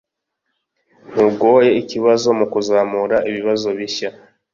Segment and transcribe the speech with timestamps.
[1.09, 4.09] ntugoye ikibazo mukuzamura ibibazo bishya